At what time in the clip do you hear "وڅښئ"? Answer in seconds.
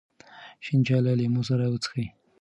1.67-2.05